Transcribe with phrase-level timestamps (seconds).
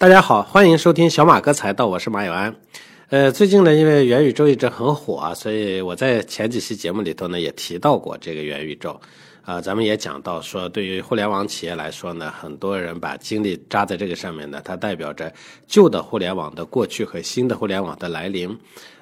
[0.00, 2.56] 大家好，欢迎收听小马哥财道，我是马有安。
[3.10, 8.98] 呃，最近呢，因为元宇宙一直很火啊，所以我在前几期节目里头呢也提到过这个元宇宙。
[9.42, 15.30] 啊，咱们也讲到说，对于互联网企业来说呢，很多人把精力扎在这个上面呢，它代表着
[15.66, 18.58] 旧的互联网的过去和新的互联网的来临。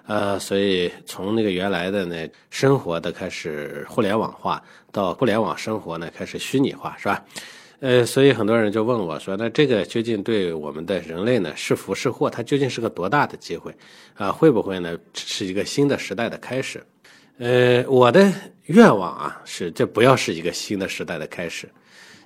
[0.09, 4.61] 呃，所以从那个原来的呢生活的开始互联网化，
[4.91, 7.25] 到互联网生活呢开始虚拟化，是吧？
[7.81, 12.29] 呃，所以很多人就问我说，那这个究竟对我们的人类呢是福是祸？
[12.29, 13.73] 它究竟是个多大的机会？
[14.15, 16.83] 啊，会不会呢是一个新的时代的开始？
[17.39, 18.33] 呃，我的
[18.65, 21.69] 愿望啊是这不要是一个新的时代的开始，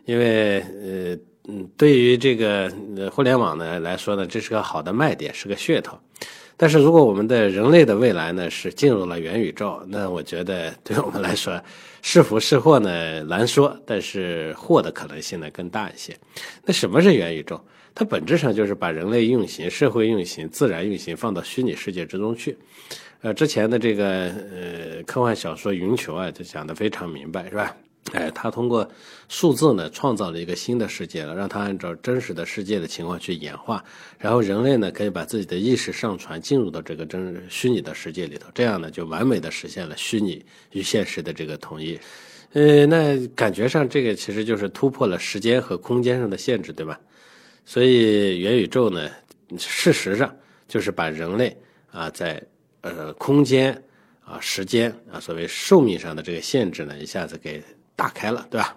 [0.06, 2.72] 因为呃嗯，对于这个
[3.10, 5.98] 互联网呢来说呢，这是个好的卖点，是个噱头。
[6.56, 11.60] 但是如果我们的人类的未来呢是进入了元宇宙，那我觉得对我们来说
[12.02, 16.16] 是福是祸呢难说，但是祸的可能性呢更大一些。
[16.64, 17.60] 那什么是元宇宙？
[17.94, 22.56] 它本质上就是把人类运行、社会运行、自然运行放到虚拟世界之中去。
[23.20, 27.76] 呃，之前的这个呃科幻小说《云球》啊，就讲得非常明白，是吧？
[28.12, 28.88] 哎，他通过
[29.28, 33.82] 数字呢，创造了一个新的世界了，让他按照真实的世界的情况去演化，
[34.18, 41.98] 然后人类呢可以把自己的意识上传进入到这个真虚拟的世界里头，这样呢就完美的实现了虚拟与现实的这个统一。
[42.52, 47.00] 呃，那感觉上这个其实就是突破了时间和空间上的限制，对吧？
[47.64, 49.10] 所以元宇宙呢，
[49.56, 50.36] 事实上
[50.68, 51.56] 就是把人类
[51.90, 52.42] 啊在
[52.82, 53.72] 呃，空间
[54.22, 57.62] 啊，时间啊，所谓寿命上的这个限制呢，一下子给
[57.96, 58.76] 打开了，对吧？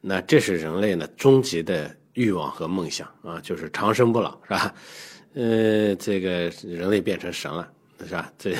[0.00, 4.74] 那这是人类呢终极的欲望和梦想啊，就是长生不老，是吧？
[5.34, 7.68] 呃，这个人类变成神了，
[8.06, 8.32] 是吧？
[8.38, 8.54] 这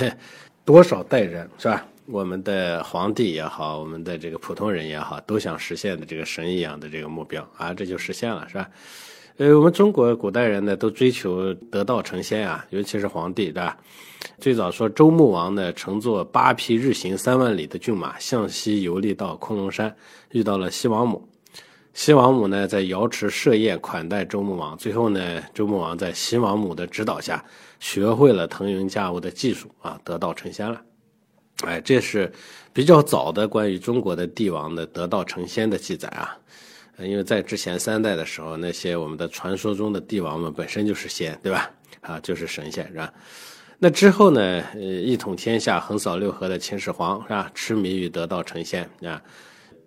[0.65, 1.87] 多少代人，是吧？
[2.07, 8.69] 我们的皇帝也好，我们的这个普通人也好，都想实现的这个神一样的这个目标啊，这就实现了，是吧？
[9.39, 13.79] 呃，我们中国古代人呢，都追求得道成仙啊，尤其是皇帝，对吧？
[14.41, 19.95] 最早说周穆王呢，乘坐八匹日行三万里的骏马，向西游历到昆仑山，
[20.33, 21.29] 遇到了西王母。
[21.95, 24.77] 西王母呢，在瑶池设宴款待周穆王。
[24.77, 27.45] 最后呢，周穆王在西王母的指导下，
[27.79, 30.83] 学会了腾云驾雾的技术啊，得道成仙了。
[31.65, 32.33] 哎，这是
[32.73, 36.37] 比较早的关于中国的帝王的得道成仙的记载啊。
[37.01, 41.71] 因为在之前三代的时候，那些我们的传说中的帝王们本身就是仙，对吧？
[42.01, 43.13] 啊，就是神仙，是吧？
[43.79, 44.41] 那之后呢？
[44.75, 47.51] 呃，一统天下、横扫六合的秦始皇，是吧？
[47.55, 49.23] 痴迷于得道成仙，啊，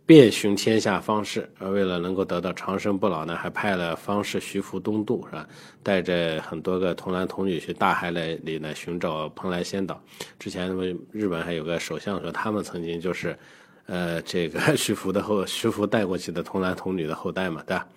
[0.06, 5.46] 遍寻天下方士，而为了能够得到长生不老呢，还派了方士徐福东渡，是吧？
[5.84, 10.02] 带着很多个童男童女去大海里呢寻找蓬莱仙岛。
[10.40, 10.70] 之前
[11.12, 13.38] 日本还有个首相说，他们曾经就是。
[13.86, 17.88] 呃，这个 徐福的后，徐福带过去的童男童女的后代嘛，对吧？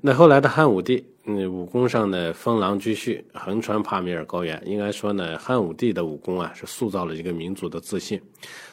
[0.00, 4.62] 那后来的汉武帝，嗯，武功上呢封狼居胥，横穿帕米尔高原。
[4.66, 8.20] 应该说呢，汉武帝的武功啊，是塑造了一个民族的自信。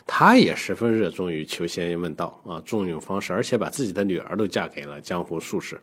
[0.06, 5.80] 他也十分热衷于求仙问道啊，重用方士，而且把自己的女儿都嫁给了江湖术士，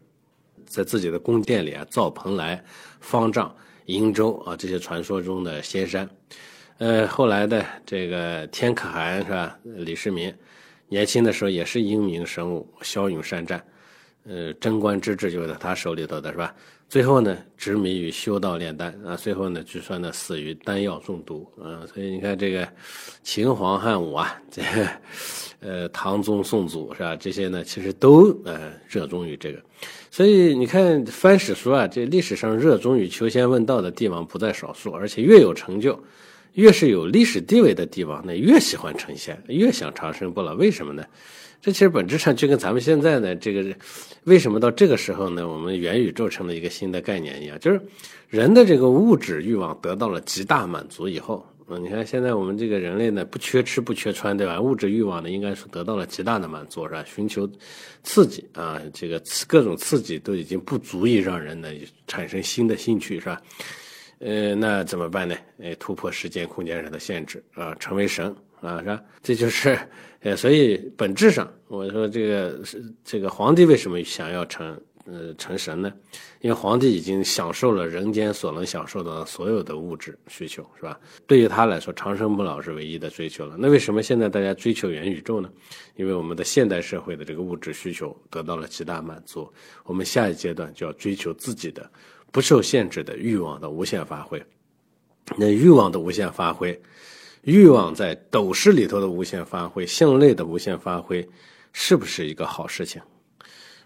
[0.67, 2.63] 在自己的宫殿里啊，造蓬莱、
[3.01, 3.55] 方丈、
[3.87, 6.07] 瀛洲啊这些传说中的仙山。
[6.79, 9.59] 呃，后来的这个天可汗是吧？
[9.65, 10.33] 李世民
[10.89, 13.65] 年轻的时候也是英明神武、骁勇善战，
[14.29, 16.55] 呃，贞观之治就在他手里头的是吧？
[16.89, 21.83] 最后呢，执迷于修道炼丹啊，最后呢，据说呢，死于丹药中毒啊。
[21.93, 22.67] 所以你看这个
[23.25, 24.63] 秦皇汉武啊，这
[25.59, 27.17] 呃唐宗宋祖是吧？
[27.17, 29.61] 这些呢，其实都呃热衷于这个。
[30.13, 36.01] 所以你看翻史书啊，这历史上热衷于求仙问道的帝王不在少数，而且越有成就。
[36.59, 40.55] 越是有历史地位的帝王呢，越喜欢成仙，越想长生不老。
[40.55, 41.05] 为什么呢？
[41.63, 43.65] 这其实本质上就跟咱们现在呢，这个
[44.25, 47.81] 为什么到这个时候呢，我们元宇宙成了一个新的概念一样，就是
[48.29, 54.61] 人的这个物质欲望得到了极大满足以后，嗯，你看现在我们这个人类呢，不缺吃不缺穿，对吧？
[54.61, 57.05] 物质欲望呢，应该是得到了极大的满足，是吧？
[57.05, 57.49] 寻求
[58.03, 61.69] 刺激啊，这个各种刺激都已经不足以让人呢
[62.09, 63.41] 产生新的兴趣，是吧？
[64.21, 65.37] 呃，那怎么办呢？
[65.63, 69.01] 哎，突破时间空间上的限制啊，成为神啊，是吧？
[69.23, 69.79] 这就是，
[70.21, 75.93] 呃，所以本质上，我说这个是这个皇帝为什么想要成呃成神呢？
[76.41, 80.99] 因为皇帝已经享受了人间所能享受的所有的物质需求，是吧？
[81.27, 83.55] 对于他来说，长生不老是唯一的追求了。
[83.57, 85.49] 那为什么现在大家追求元宇宙呢？
[85.95, 89.49] 因为我们的现代社会的这个物质需求得到了极大满足，
[89.85, 91.89] 我们下一阶段就要追求自己的。
[92.31, 94.43] 不受限制的欲望的无限发挥，
[95.37, 96.79] 那欲望的无限发挥，
[97.43, 101.27] 欲望在斗室里头的无限发挥，性内的无限发挥，
[101.73, 103.01] 是不是一个好事情？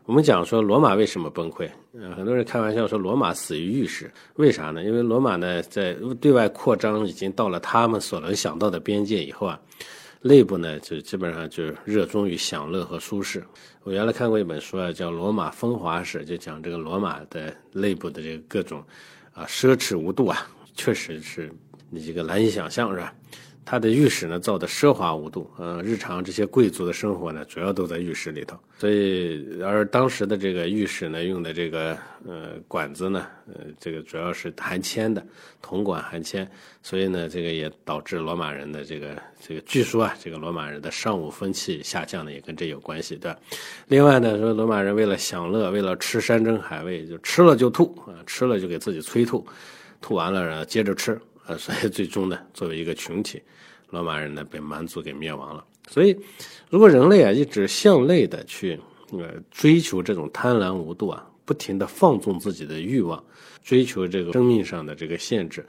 [0.05, 1.71] 我们讲说罗马为什么崩溃？
[1.93, 4.83] 嗯，很多人开玩笑说罗马死于御史，为啥呢？
[4.83, 9.61] 因为罗马呢在对外扩张已经到了他们所能想到的边界以后啊，
[10.23, 13.43] 内部呢就基本上就热衷于享乐和舒适。
[13.83, 18.85] 我原来看过一本书啊，叫《罗马风华史》，就讲这个罗马的内部的这个各种
[19.33, 21.53] 啊奢侈无度啊，确实是
[21.91, 23.13] 你这个难以想象，是吧？
[23.65, 28.59] 他的浴室呢造的奢华无度，呃，日常这些贵族的生活呢，主要都在浴室里头。
[28.77, 35.25] 所以，而当时的这个浴室呢，用的这个呃管子呢，呃，这个主要是含铅的，
[35.63, 36.51] 铜管含铅，
[36.83, 43.39] 所以呢，这个也导致罗马人的这个这个，据说啊，这个罗马人的尚武风气下降呢，也跟这有关系，对吧？
[43.87, 49.47] 另外呢，说罗马人为了享乐，为了吃山珍海味，就吃了就吐啊，吃了就给自己催吐，
[50.01, 51.17] 吐完了然后接着吃。
[51.61, 53.43] 所以最终呢，作为一个群体，
[53.91, 55.65] 罗马人呢被蛮族给灭亡了。
[55.89, 56.17] 所以，
[56.71, 58.79] 如果人类啊一直向内的去
[59.11, 63.23] 呃追求这种贪婪无度啊，不停的放纵自己的欲望，
[63.65, 65.67] 追求这个生命上的这个限制，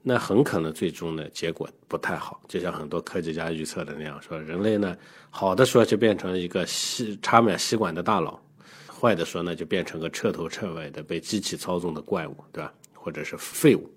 [0.00, 2.40] 那很可能最终呢结果不太好。
[2.46, 4.96] 就像很多科学家预测的那样，说人类呢
[5.28, 8.40] 好的说就变成一个吸插满吸管的大佬，
[8.88, 12.72] 坏的说呢就变成个彻头彻尾的被机器操纵的怪物，对吧？
[12.94, 13.90] 或者是废物。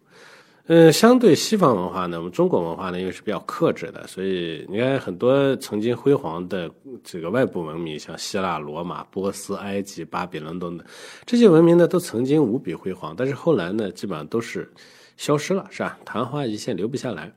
[0.73, 6.71] 嗯，相对西方文化呢，我们中国文化呢，因为是比较克制的，所以你看很多曾经辉煌的
[7.03, 10.88] 这个外部文明，像希腊、罗马、波斯、埃及、巴比伦等等，
[11.25, 14.71] 这些文明呢，都曾经无比辉煌，但是后来呢，基本上都是
[15.18, 16.00] 消失了，是吧？
[16.06, 17.29] 昙花一现，留不下来。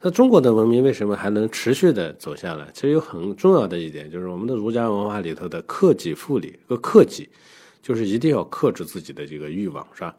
[0.00, 2.68] 那中国的文明为什么还能持续的走下来？
[2.72, 7.28] 其实有很重要的一点，就是我们的儒家文化里头的克己复礼，和克己，
[7.82, 10.16] 就是一定要克制自己的这个欲望，是吧？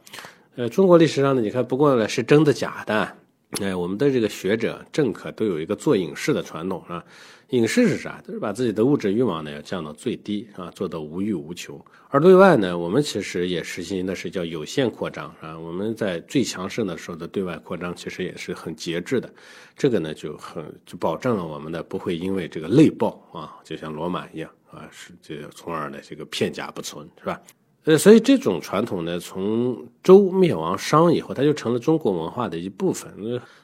[0.59, 3.15] 呃，中国历史上呢，你看，不过呢是真的假的。
[3.61, 7.05] 哎，我们的这个学者、政客都有一个做隐士的传统，是吧？
[7.51, 8.21] 隐士是啥？
[8.27, 11.79] 就是把自己的物质欲望呢要降到最低，啊，做到无欲无求。
[12.09, 19.33] 而对外呢，我们其实也实行的是叫有限扩张，啊，我们在最强盛的时候的对外扩张，其实也是很节制的。
[19.77, 27.41] 这个呢就很就保证了我们呢不会因为这个内爆啊，就像罗马一样啊，是这从而呢这个片甲不存，是吧？
[27.89, 33.11] 呃，所以这种传统呢，从周灭亡商以后，它就成了中国文化的一部分。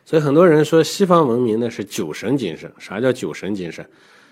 [0.04, 2.74] 所以很多人说西方文明呢是酒神精神。
[2.80, 3.88] 啥叫酒神精神？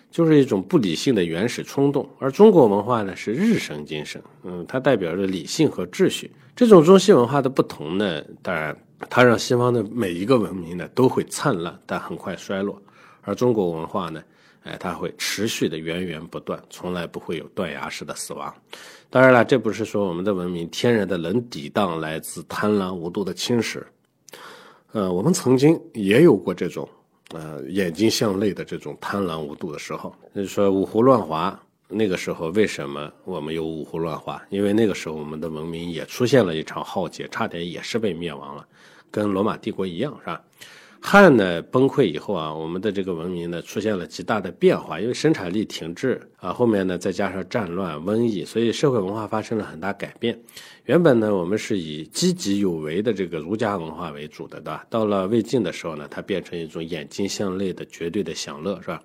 [0.10, 2.10] 就是一种不理性的原始冲动。
[2.18, 4.20] 而中国文化呢是日神精神。
[4.44, 6.32] 嗯，它代表着理性和秩序。
[6.56, 8.76] 这种中西文化的不同呢，当然
[9.12, 12.82] 它让西方的每一个文明呢都会灿烂，但很快衰落。
[13.24, 14.22] 而中国文化呢？
[14.64, 18.54] 哎，它会持续的源源不断，从来不会有断崖式的死亡。
[19.10, 23.84] 当然了，这不是说我们的文明天然的能抵挡来自贪婪无度的侵蚀。
[24.94, 26.88] 呃，我们曾经也有过这种
[27.34, 30.16] 呃眼睛向内的这种贪婪无度的时候。
[30.34, 31.60] 就是说五胡乱华
[31.90, 34.42] 那个时候，为什么我们有五胡乱华？
[34.50, 38.66] 因为那个时候我们的文明也出现了一场浩劫，差点也是被灭亡了，
[39.12, 40.42] 跟罗马帝国一样，是吧？
[41.06, 50.40] 汉呢崩溃以后啊，我们的这个文明呢出现了极大的变化，因为生产力停滞啊，后面呢再加上战乱、瘟疫，所以社会文化发生了很大改变。
[50.86, 54.86] 原本呢我们是以积极有为的这个儒家文化为主的，对吧？
[54.90, 59.04] 到了魏晋的时候呢，它变成一种眼睛向内的绝对的享乐，是吧？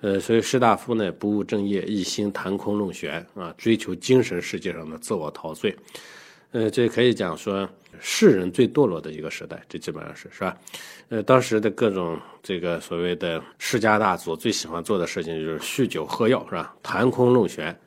[0.00, 5.76] 呃，所以士大夫呢不务正业，一心谈空论玄啊，追求精神世界上的自我陶醉。
[6.52, 7.68] 呃，这可以讲说。
[8.04, 10.56] 世人最堕落的一个时代，这基本上是是吧？
[11.08, 16.74] 呃，当时的各种这个所谓的世家大族最喜欢做的事情就是酗酒喝药，是吧？
[16.82, 17.78] 谈空论玄。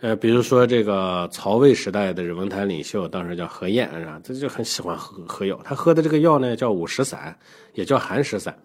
[0.00, 4.18] 呃，比如说这个曹魏时代的文坛领袖，当时叫何晏，是吧？
[4.24, 7.36] 他就很喜欢喝喝药，他喝的这个药呢叫五石散，
[7.74, 8.56] 也叫寒食散。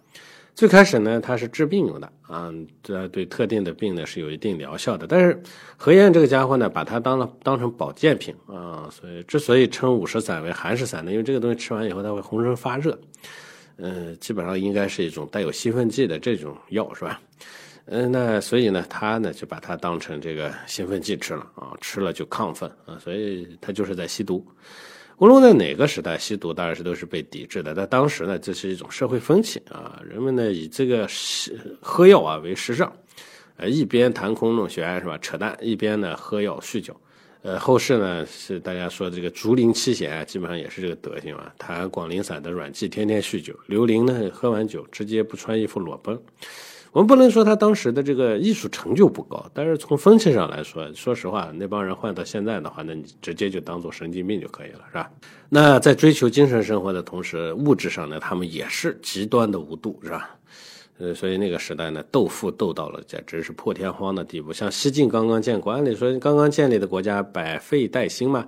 [0.55, 5.07] 最开始呢，它是治病用的啊，这对特定的病呢是有一定疗效的。
[5.07, 5.41] 但是
[5.75, 12.97] 何晏这个家伙呢，把它当了当成保健品啊，所以之所以称五石散为寒食散呢，因为这个东西吃完以后它会浑身发热，
[13.77, 17.19] 嗯，基本上应该是一种带有兴奋剂的这种药，是吧？
[17.85, 24.45] 嗯，那所以呢，他呢就把它当成这个兴奋剂吃了啊，吃了就亢奋啊，所以他就是在吸毒。
[25.17, 27.73] 无论在哪个时代，吸毒当然是都是被抵制的。
[27.73, 31.07] 在当时呢，这是一种社会风气啊，人们呢以这个
[31.79, 32.91] 喝药啊为时尚，
[33.57, 36.95] 呃，一边谈空论玄是吧，扯淡，一边呢喝药酗酒。
[37.43, 43.53] 呃，后世呢是大家说这个竹林七贤，基本上也是这个德行啊，谈广陵散的阮籍，天天酗酒。
[43.67, 46.17] 刘伶呢喝完酒直接不穿衣服裸奔。
[46.93, 55.11] 我们不能说他当时的这个艺术成就不高，但是从风气上来说，说实话，那帮人换到现在的话，那你直接就当做神经病就可以了，是吧？
[55.49, 60.29] 那在追求精神生活的同时，物质上呢，他们也是极端的无度，是吧？
[60.99, 64.53] 呃，所以那个时代呢，斗富斗到了简直是破天荒的地步。
[64.53, 68.47] 像西晋刚刚建国，按理说刚刚建立的国家百废待兴嘛，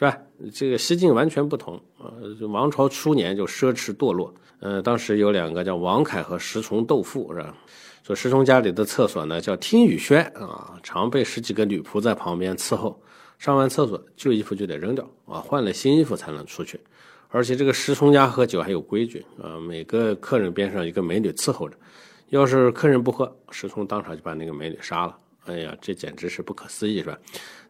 [0.00, 0.16] 是吧？
[0.54, 2.08] 这个西晋完全不同啊，
[2.48, 4.34] 王朝初年就奢侈堕落。
[4.60, 7.54] 呃，当时有两个叫王凯和石崇斗富，是吧？
[8.02, 12.98] 说石崇家里的厕所呢叫听雨轩啊，常被十几个女仆在旁边伺候。
[13.38, 16.80] 上完厕所旧衣服就得扔掉啊，换了新衣服才能出去。
[17.28, 21.76] 而且这个石崇家喝酒还有规矩啊，每个客人边上一个美女伺候着，
[22.30, 25.14] 要是客人不喝，石崇当场就把那个美女杀了。
[25.50, 27.18] 哎呀，这简直是不可思议，是吧？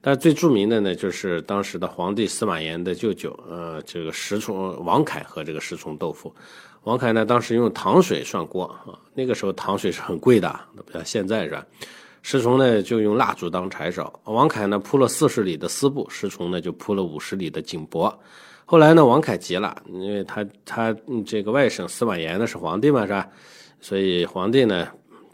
[0.03, 6.35] 但最著名的呢，就是当时的皇帝司马炎的舅舅，呃，这个石崇王凯和这个石崇豆腐。
[6.85, 11.67] 王凯呢，当时用糖水涮锅啊，那个时候糖水是很贵的，那不像现在是吧？
[12.23, 18.15] 石崇呢就用蜡烛当柴烧，王凯呢铺了四十里的丝布，石崇呢就铺了五十里的锦帛。
[18.67, 20.95] 后来呢，王凯急了，因为他他
[21.27, 23.27] 这个外甥司马炎呢是皇帝嘛，是吧？
[23.81, 24.89] 所以皇帝呢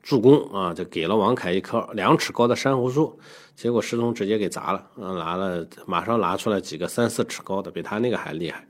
[0.06, 3.18] 助攻啊，就给了王凯一棵两尺高的珊瑚树，
[3.56, 8.64] 结果石崇直接给砸了，拿了马上拿出来几个三四尺高的，比他那个还厉害。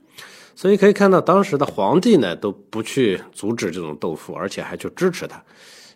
[0.54, 5.38] 所以可以看到，当时的皇帝呢都不去阻止这种斗富，而且还去支持他。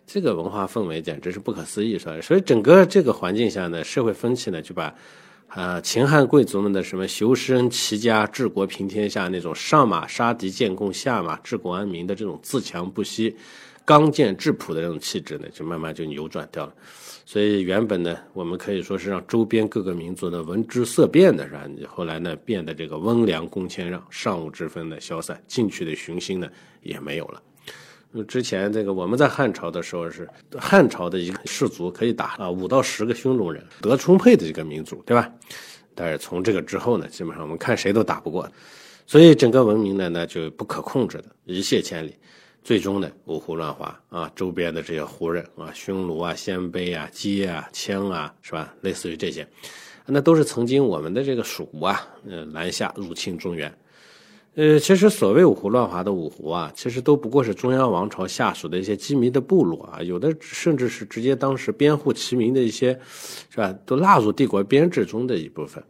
[0.07, 2.21] 这个文化氛围简直是不可思议，是吧？
[2.21, 4.95] 所以整个这个环境下呢，社会风气呢，就把，
[5.47, 13.35] 啊，秦汉贵族们的什么修身齐家治国平天下那种上马杀敌建功，下马治国安民的这种自强不息、
[13.91, 16.73] 刚健质朴的这种气质呢，就慢慢就扭转掉了。
[17.27, 21.69] 所以原本呢，我们可以说是让周边各个民族呢闻之色变的，是吧？
[21.89, 26.49] 后来呢，变得这个温良恭谦让、上午之分的消散，进取的雄心呢
[26.83, 27.43] 也没有了。
[28.29, 35.29] 之前这个我们在汉朝的时候是汉朝的一个氏族可以打啊五到十个匈奴人，德充沛的一个民族，对吧？
[35.97, 38.49] 但是从这个之后呢，基本上我们看谁都打不过，
[39.05, 42.15] 所以整个文明呢那就不可控制的一泻千里，
[42.63, 48.75] 最终呢五胡乱华啊，周边的这些胡人啊，匈奴啊、鲜卑啊、羯啊、羌啊，是吧？
[48.83, 49.47] 类似于这些，
[50.07, 53.73] 那都是曾经我们的这个蜀国啊，呃，南下入侵中原。
[54.57, 62.99] 呃，其实所谓五胡乱华的五胡啊，其实都不过是中央王朝下属的一些机密的部落啊，有的甚至是直接当时编户齐民的一些，
[63.49, 63.73] 是吧？
[63.87, 65.83] 都纳入帝国编制中的一部分。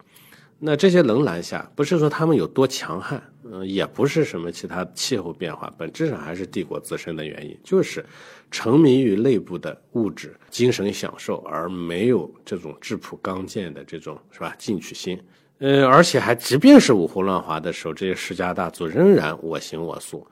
[0.59, 8.05] 那这些能南下，不是说他们有多强悍，嗯，也不是什么其他气候变化，本质上还是帝国自身的原因，就是
[8.51, 14.55] 沉迷于内部的物质、精神享受，而没有这种质朴刚健的这种，是吧？
[14.59, 15.19] 进取心。
[15.59, 20.27] 呃，而且还，即便是五胡乱华的时候，这些世家大族仍然我行我素。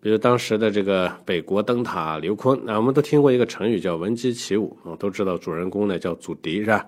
[0.00, 6.84] 比如当时的这个北国灯塔刘琨，那我们都听过一个成语叫闻鸡起舞，都知道主人公呢叫祖迪，是吧？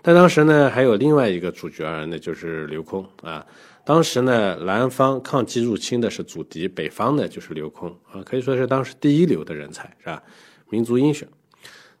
[0.00, 3.44] 但当时呢，还有另外一个主角，那就是刘琨啊。
[3.84, 10.22] 当时呢，南方抗击入侵的是祖迪，北方呢就是刘琨啊，可以说是当时第一流的人才，是吧？
[10.70, 11.28] 民族英雄。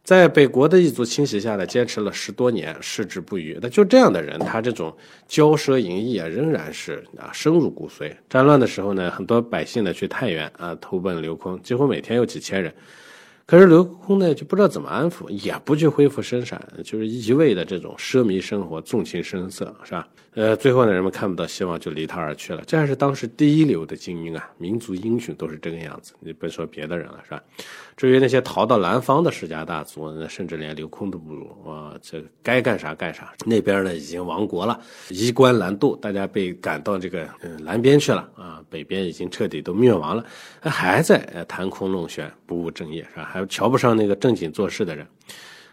[0.02, 3.58] 在北国的一族侵袭下呢，坚持了十多年，矢志不渝。
[3.62, 4.94] 那就这样的人，他这种
[5.28, 8.14] 骄奢淫逸啊，仍然是啊深入骨髓。
[8.28, 12.74] 战乱的时候呢，很多百姓呢去太原啊投奔刘琨，几乎每天有几千人。
[13.46, 20.08] 可是刘空呢就不知道怎么安抚，也不去恢复生产，就是一味的这种奢靡生活，纵情声色，是吧？
[20.32, 22.62] 呃，最后呢，人们看不到希望，就离他而去了。
[22.66, 26.12] 这还是当时第一流的精英啊，民族英雄都是这个样子。
[26.18, 27.42] 你别说别的人了，是吧？
[27.96, 31.94] 至于那些逃到南方的世家大族，那甚至连刘空都不如啊！
[32.02, 33.32] 这该干啥干啥。
[33.46, 40.24] 那边呢已经亡国了，衣冠南渡，大家被赶到这个嗯南边去了啊，北边已经彻底都灭亡了，
[40.62, 43.30] 还在谈空弄玄，不务正业，是吧？
[43.34, 45.04] 还瞧不上那个正经做事的人。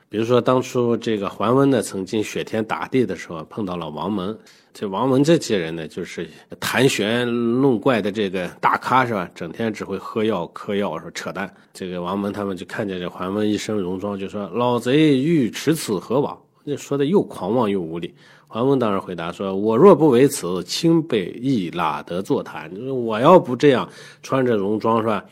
[0.09, 4.35] 比如说，当初这个桓温呢，曾经雪天打地的时候碰到了王蒙，
[4.73, 6.27] 这王蒙这些人呢，就是
[6.59, 7.23] 谈玄
[7.61, 9.29] 弄怪的这个大咖是吧？
[9.35, 11.53] 整天只会喝药、嗑药，说扯淡。
[11.71, 18.11] 这个王蒙他们就看见这桓温一身戎装，就说：“老贼欲持此何往？”那说的又狂妄又无礼。
[18.47, 22.71] 桓温当然回答说：“我若不为此，清北亦哪得坐谈？
[22.89, 23.87] 我要不这样
[24.23, 25.23] 穿着戎装是吧？”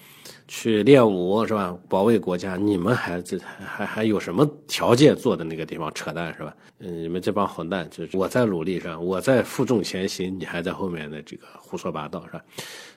[0.49, 1.77] 去练武是吧？
[1.87, 6.55] 保卫国家，你们还这还还有什么条件坐的那个地方扯淡是吧？
[6.79, 8.99] 嗯，你们这帮混蛋，就是我在努力是吧？
[8.99, 12.41] 我在负重前行，你还在后面的这个胡说八道是吧？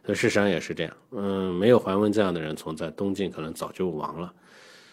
[0.07, 4.33] 事实上也是这样，嗯，没有桓温这样的人存在，东晋可能早就亡了。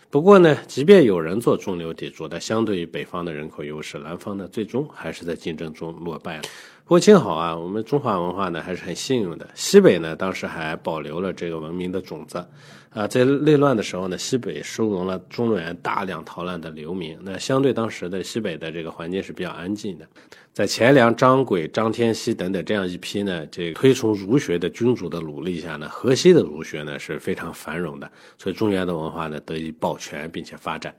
[0.10, 6.44] 不过呢，即便有人做中流砥柱，但相对于北方的人口优势，南方呢最终还是在竞争中落败了。
[6.89, 9.48] 不过幸好啊，我们中华文化呢还是很幸运的。
[9.53, 12.43] 西北呢当时还保留了这个文明的种子，
[12.89, 17.15] 啊，在内乱的时候呢，西北收容了中原大量逃难的流民。
[17.22, 20.08] 那相对当时的西北的这个环境是比较安静的。
[20.51, 30.91] 在钱粮、张轨、张天锡等等这样一批呢，这推崇儒学的君主的努力下呢，河西的儒学呢是非常繁荣的，所以中原的文化呢得以保全并且发展。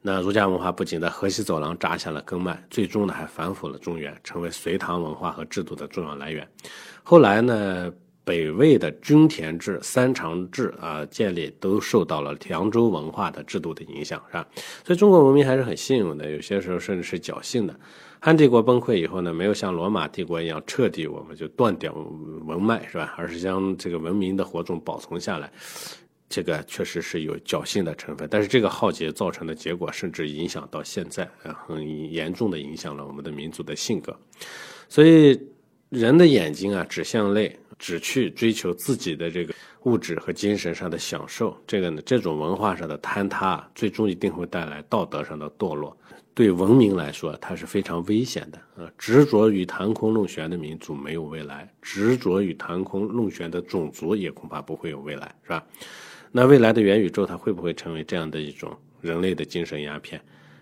[0.00, 6.48] 那儒家文化不仅在河西走廊扎下了根脉，最终呢还反腐了中原，成为隋唐文化和制度的重要来源。
[7.02, 7.92] 后来呢，
[8.24, 14.46] 北魏的均田制、三长制啊建立，都受到了凉州文化的制度的影响，是吧？
[14.84, 17.74] 所以中国文明还是很幸运的，有些时候甚至是侥幸的。
[18.20, 21.92] 汉帝国崩溃以后呢，没有像罗马帝国一样彻底我们就断掉
[22.44, 23.14] 文脉，是吧？
[23.16, 25.50] 而是将这个文明的火种保存下来。
[26.28, 34.14] 这个确实是有侥幸的成分，但是这个浩劫造成的结果，甚至影响到现在，啊，很严重的影响了我们的民族的性格。
[34.88, 35.40] 所以，
[35.88, 39.54] 人的眼睛啊，只向内，只去追求自己的这个
[39.84, 45.96] 物质和精神上的享受，这个呢，这种文化上的坍塌，最终一定会带来道德上的堕落。
[46.34, 48.58] 对文明来说，它是非常危险的。
[48.84, 55.66] 啊，执着于谈空论玄的民族没有未来，执着于谈空论玄的种族也恐怕不会有未来，是吧？
[56.30, 60.20] 那未来的元宇宙，它会不会成为这样的一种人类的精神鸦片？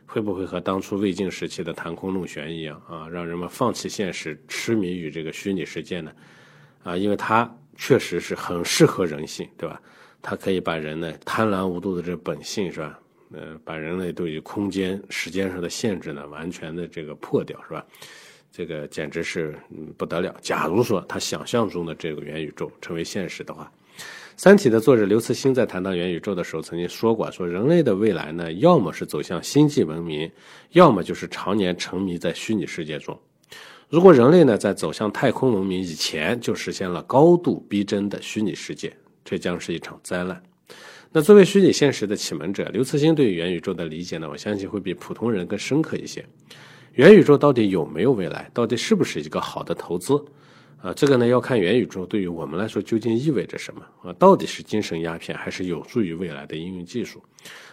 [0.08, 6.12] 会不会和当初魏晋时期的谈空论玄一样啊，让人们放弃现实，痴迷于这个虚拟世界呢？
[6.84, 9.80] 啊，因为它确实是很适合人性，对吧？
[10.22, 12.98] 它可以把人呢贪婪无度的这本性，是吧？
[13.32, 17.84] 呃，把人类对于空间、时间上的限制呢，完全的这个破掉，是吧？
[18.52, 19.58] 这个简直是
[19.98, 20.34] 不得了。
[20.40, 23.64] 假如说他想象中的这个元宇宙成为现实的话。
[24.38, 30.30] 《三体》的作者刘慈欣在谈到元宇宙的时候，曾经说过：“说人类的未来呢，要么是走向星际文明，
[30.72, 33.18] 要么就是常年沉迷在虚拟世界中。
[33.88, 40.42] 如果人类呢，在走向太空文明以前就实现了高度逼真的虚拟世界，这将是一场灾难。”
[41.10, 46.22] 那作为虚拟现实的启蒙者，刘慈欣对元宇宙的理解呢，我相信会比普通人更深刻一些。
[46.92, 48.50] 元宇宙到底有没有未来？
[48.52, 50.22] 到底是不是一个好的投资？
[50.82, 54.12] 啊，这个呢要看元宇宙对于我们来说究竟意味着什么啊？
[54.18, 57.22] 到底是精神鸦片，还是有助于未来的应用技术？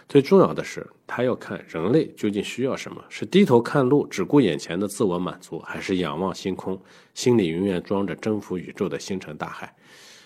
[0.08, 6.80] 最重要的是，它要看人类究竟需要什么：是低头看路，只顾眼前的自我满足，还是仰望星空，
[7.12, 9.74] 心里永远装着征服宇宙的星辰大海？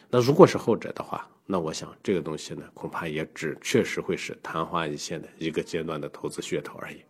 [0.08, 7.02] 那如果是后者的话，那我想这个东西呢，恐怕也只确实会是昙花一现的一个阶段的投资噱头而已。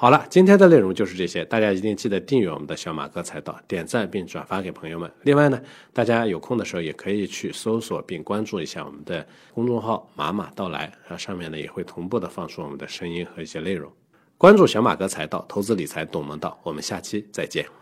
[0.00, 5.12] 好了，今天的内容就是这些，大家一定记得订阅我们的小马哥财道，点赞并转发给朋友们。
[5.24, 5.60] 另外呢，
[5.92, 13.92] 大家有空的时候也可以去搜索并关注一下我们的公众号“马马到来”，啊，上面呢也会同步的放出我们的声音和一些内容。
[14.38, 16.58] 关注小马哥财道，投资理财懂门道。
[16.62, 17.79] 我们下期再见。